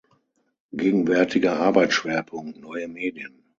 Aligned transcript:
Gegenwärtiger 0.71 1.57
Arbeitsschwerpunkt: 1.59 2.59
Neue 2.59 2.87
Medien. 2.87 3.43